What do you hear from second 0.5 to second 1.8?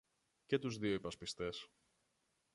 τους δυο υπασπιστές